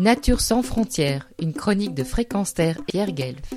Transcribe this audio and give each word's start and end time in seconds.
Nature 0.00 0.40
sans 0.40 0.62
frontières, 0.62 1.28
une 1.38 1.52
chronique 1.52 1.94
de 1.94 2.04
Fréquence 2.04 2.54
Terre 2.54 2.78
Pierre 2.86 3.12
Guelf. 3.12 3.52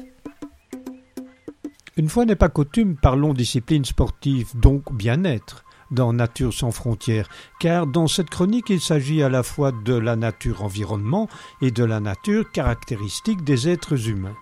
Une 1.96 2.10
fois 2.10 2.26
n'est 2.26 2.36
pas 2.36 2.50
coutume, 2.50 2.98
parlons 2.98 3.34
discipline 3.34 3.86
sportive, 3.86 4.50
donc 4.54 4.92
bien-être, 4.92 5.64
dans 5.90 6.12
Nature 6.12 6.54
sans 6.54 6.72
frontières, 6.72 7.30
car 7.62 7.88
dans 7.88 8.08
cette 8.08 8.30
chronique 8.30 8.70
il 8.70 8.82
s'agit 8.82 9.24
à 9.24 9.30
la 9.30 9.42
fois 9.42 9.72
de 9.72 9.94
la 9.94 10.18
nature 10.18 10.64
environnement 10.64 11.30
et 11.62 11.72
de 11.72 11.86
la 11.86 12.02
nature 12.02 12.52
caractéristique 12.52 13.46
des 13.46 13.70
êtres 13.70 14.10
humains. 14.10 14.36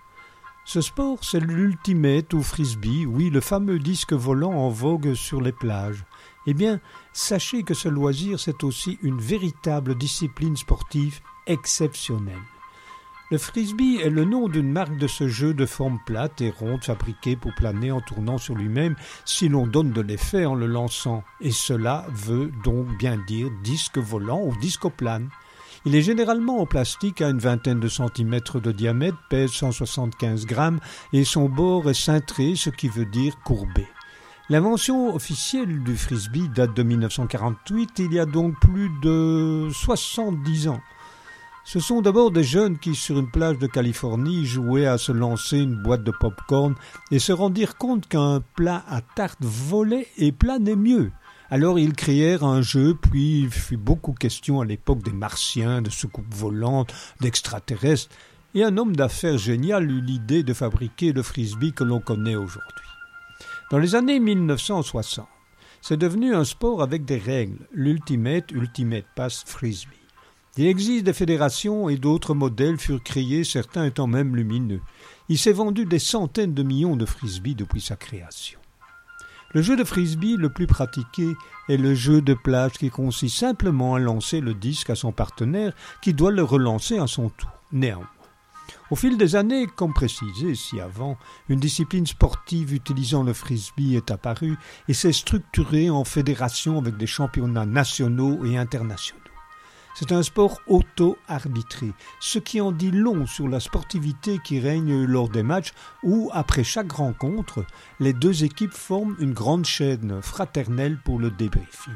Ce 0.64 0.80
sport, 0.80 1.18
c'est 1.22 1.40
l'ultimate 1.40 2.32
ou 2.34 2.42
frisbee, 2.42 3.04
oui, 3.04 3.30
le 3.30 3.40
fameux 3.40 3.80
disque 3.80 4.12
volant 4.12 4.52
en 4.52 4.68
vogue 4.68 5.14
sur 5.14 5.40
les 5.40 5.52
plages. 5.52 6.04
Eh 6.46 6.54
bien, 6.54 6.80
sachez 7.12 7.64
que 7.64 7.74
ce 7.74 7.88
loisir, 7.88 8.38
c'est 8.38 8.62
aussi 8.62 8.98
une 9.02 9.20
véritable 9.20 9.96
discipline 9.96 10.56
sportive 10.56 11.20
exceptionnelle. 11.46 12.38
Le 13.32 13.38
frisbee 13.38 13.98
est 14.02 14.10
le 14.10 14.24
nom 14.24 14.48
d'une 14.48 14.70
marque 14.70 14.98
de 14.98 15.06
ce 15.06 15.26
jeu 15.26 15.54
de 15.54 15.64
forme 15.64 15.98
plate 16.04 16.42
et 16.42 16.50
ronde 16.50 16.84
fabriqué 16.84 17.34
pour 17.34 17.54
planer 17.54 17.90
en 17.90 18.02
tournant 18.02 18.36
sur 18.36 18.54
lui-même 18.54 18.94
si 19.24 19.48
l'on 19.48 19.66
donne 19.66 19.90
de 19.90 20.02
l'effet 20.02 20.44
en 20.44 20.54
le 20.54 20.66
lançant. 20.66 21.24
Et 21.40 21.50
cela 21.50 22.06
veut 22.10 22.52
donc 22.62 22.86
bien 22.98 23.16
dire 23.16 23.48
disque 23.64 23.96
volant 23.96 24.42
ou 24.42 24.54
discoplane. 24.56 25.30
Il 25.84 25.96
est 25.96 26.02
généralement 26.02 26.60
en 26.60 26.66
plastique 26.66 27.20
à 27.22 27.30
une 27.30 27.38
vingtaine 27.38 27.80
de 27.80 27.88
centimètres 27.88 28.60
de 28.60 28.70
diamètre, 28.70 29.18
pèse 29.28 29.50
175 29.50 30.46
grammes 30.46 30.78
et 31.12 31.24
son 31.24 31.48
bord 31.48 31.90
est 31.90 31.94
cintré, 31.94 32.54
ce 32.54 32.70
qui 32.70 32.88
veut 32.88 33.06
dire 33.06 33.34
courbé. 33.44 33.86
L'invention 34.48 35.14
officielle 35.14 35.82
du 35.82 35.96
frisbee 35.96 36.48
date 36.48 36.76
de 36.76 36.82
1948, 36.84 37.98
il 37.98 38.12
y 38.12 38.20
a 38.20 38.26
donc 38.26 38.54
plus 38.60 38.90
de 39.02 39.68
70 39.72 40.68
ans. 40.68 40.80
Ce 41.64 41.80
sont 41.80 42.00
d'abord 42.00 42.32
des 42.32 42.44
jeunes 42.44 42.78
qui, 42.78 42.94
sur 42.94 43.18
une 43.18 43.30
plage 43.30 43.58
de 43.58 43.66
Californie, 43.66 44.44
jouaient 44.44 44.86
à 44.86 44.98
se 44.98 45.12
lancer 45.12 45.58
une 45.58 45.80
boîte 45.80 46.02
de 46.04 46.10
pop-corn 46.10 46.74
et 47.10 47.20
se 47.20 47.32
rendirent 47.32 47.76
compte 47.76 48.08
qu'un 48.08 48.40
plat 48.54 48.84
à 48.88 49.00
tarte 49.00 49.38
volait 49.40 50.08
et 50.16 50.32
planait 50.32 50.76
mieux. 50.76 51.12
Alors 51.52 51.78
ils 51.78 51.92
créèrent 51.92 52.44
un 52.44 52.62
jeu, 52.62 52.94
puis 52.98 53.40
il 53.40 53.50
fut 53.50 53.76
beaucoup 53.76 54.14
question 54.14 54.62
à 54.62 54.64
l'époque 54.64 55.02
des 55.02 55.12
martiens, 55.12 55.82
de 55.82 55.90
soucoupes 55.90 56.32
volantes, 56.34 56.94
d'extraterrestres, 57.20 58.08
et 58.54 58.64
un 58.64 58.78
homme 58.78 58.96
d'affaires 58.96 59.36
génial 59.36 59.90
eut 59.90 60.00
l'idée 60.00 60.44
de 60.44 60.54
fabriquer 60.54 61.12
le 61.12 61.22
frisbee 61.22 61.74
que 61.74 61.84
l'on 61.84 62.00
connaît 62.00 62.36
aujourd'hui. 62.36 62.88
Dans 63.70 63.76
les 63.76 63.94
années 63.94 64.18
1960, 64.18 65.26
c'est 65.82 65.98
devenu 65.98 66.34
un 66.34 66.44
sport 66.44 66.82
avec 66.82 67.04
des 67.04 67.18
règles, 67.18 67.68
l'Ultimate 67.70 68.50
Ultimate 68.52 69.04
Pass 69.14 69.44
Frisbee. 69.46 69.90
Il 70.56 70.66
existe 70.66 71.04
des 71.04 71.12
fédérations 71.12 71.90
et 71.90 71.98
d'autres 71.98 72.32
modèles 72.32 72.78
furent 72.78 73.02
créés, 73.02 73.44
certains 73.44 73.84
étant 73.84 74.06
même 74.06 74.36
lumineux. 74.36 74.80
Il 75.28 75.36
s'est 75.36 75.52
vendu 75.52 75.84
des 75.84 75.98
centaines 75.98 76.54
de 76.54 76.62
millions 76.62 76.96
de 76.96 77.04
frisbees 77.04 77.54
depuis 77.54 77.82
sa 77.82 77.96
création. 77.96 78.61
Le 79.54 79.60
jeu 79.60 79.76
de 79.76 79.84
frisbee 79.84 80.36
le 80.38 80.48
plus 80.48 80.66
pratiqué 80.66 81.36
est 81.68 81.76
le 81.76 81.94
jeu 81.94 82.22
de 82.22 82.32
plage 82.32 82.72
qui 82.72 82.88
consiste 82.88 83.36
simplement 83.36 83.94
à 83.94 83.98
lancer 83.98 84.40
le 84.40 84.54
disque 84.54 84.88
à 84.88 84.94
son 84.94 85.12
partenaire 85.12 85.74
qui 86.00 86.14
doit 86.14 86.30
le 86.30 86.42
relancer 86.42 86.98
à 86.98 87.06
son 87.06 87.28
tour. 87.28 87.50
Néanmoins, 87.70 88.08
au 88.90 88.96
fil 88.96 89.18
des 89.18 89.36
années, 89.36 89.66
comme 89.66 89.92
précisé 89.92 90.54
ci 90.54 90.80
avant, 90.80 91.18
une 91.48 91.60
discipline 91.60 92.06
sportive 92.06 92.72
utilisant 92.72 93.22
le 93.22 93.34
frisbee 93.34 93.96
est 93.96 94.10
apparue 94.10 94.56
et 94.88 94.94
s'est 94.94 95.12
structurée 95.12 95.90
en 95.90 96.04
fédération 96.04 96.78
avec 96.78 96.96
des 96.96 97.06
championnats 97.06 97.66
nationaux 97.66 98.44
et 98.46 98.56
internationaux. 98.56 99.21
C'est 99.94 100.12
un 100.12 100.22
sport 100.22 100.60
auto-arbitré, 100.66 101.92
ce 102.18 102.38
qui 102.38 102.60
en 102.60 102.72
dit 102.72 102.90
long 102.90 103.26
sur 103.26 103.46
la 103.46 103.60
sportivité 103.60 104.38
qui 104.42 104.58
règne 104.58 105.04
lors 105.04 105.28
des 105.28 105.42
matchs 105.42 105.72
où, 106.02 106.30
après 106.32 106.64
chaque 106.64 106.92
rencontre, 106.92 107.64
les 108.00 108.14
deux 108.14 108.44
équipes 108.44 108.72
forment 108.72 109.16
une 109.18 109.34
grande 109.34 109.66
chaîne 109.66 110.22
fraternelle 110.22 110.98
pour 111.04 111.18
le 111.18 111.30
débriefing. 111.30 111.92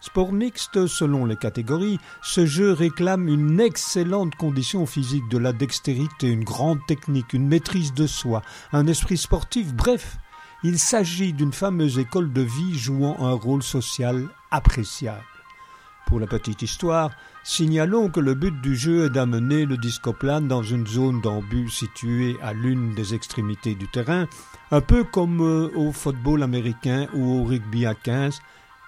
Sport 0.00 0.32
mixte 0.32 0.86
selon 0.86 1.26
les 1.26 1.36
catégories, 1.36 1.98
ce 2.22 2.46
jeu 2.46 2.72
réclame 2.72 3.28
une 3.28 3.60
excellente 3.60 4.34
condition 4.36 4.86
physique, 4.86 5.28
de 5.28 5.36
la 5.36 5.52
dextérité, 5.52 6.28
une 6.28 6.44
grande 6.44 6.78
technique, 6.86 7.34
une 7.34 7.48
maîtrise 7.48 7.92
de 7.92 8.06
soi, 8.06 8.40
un 8.72 8.86
esprit 8.86 9.18
sportif, 9.18 9.74
bref, 9.74 10.16
il 10.62 10.78
s'agit 10.78 11.32
d'une 11.32 11.52
fameuse 11.52 11.98
école 11.98 12.32
de 12.32 12.42
vie 12.42 12.78
jouant 12.78 13.16
un 13.20 13.32
rôle 13.32 13.62
social 13.62 14.28
appréciable. 14.50 15.24
Pour 16.10 16.18
la 16.18 16.26
petite 16.26 16.62
histoire, 16.62 17.12
signalons 17.44 18.10
que 18.10 18.18
le 18.18 18.34
but 18.34 18.60
du 18.60 18.74
jeu 18.74 19.04
est 19.04 19.10
d'amener 19.10 19.64
le 19.64 19.76
discoplane 19.76 20.48
dans 20.48 20.64
une 20.64 20.84
zone 20.84 21.20
d'embut 21.20 21.70
située 21.70 22.36
à 22.42 22.52
l'une 22.52 22.96
des 22.96 23.14
extrémités 23.14 23.76
du 23.76 23.86
terrain, 23.86 24.26
un 24.72 24.80
peu 24.80 25.04
comme 25.04 25.40
euh, 25.40 25.70
au 25.76 25.92
football 25.92 26.42
américain 26.42 27.06
ou 27.14 27.38
au 27.38 27.44
rugby 27.44 27.86
à 27.86 27.94
15, 27.94 28.40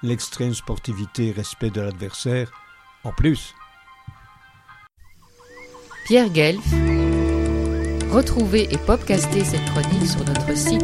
l'extrême 0.02 0.52
sportivité 0.52 1.28
et 1.28 1.30
respect 1.30 1.70
de 1.70 1.80
l'adversaire 1.80 2.50
en 3.04 3.12
plus. 3.12 3.54
Pierre 6.06 6.28
Guelf, 6.28 6.64
retrouvez 8.10 8.66
et 8.74 8.78
podcastez 8.78 9.44
cette 9.44 9.64
chronique 9.66 10.08
sur 10.08 10.24
notre 10.24 10.56
site 10.56 10.82